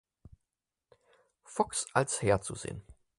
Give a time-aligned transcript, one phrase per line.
[1.45, 2.81] Fox als Her zu sehen.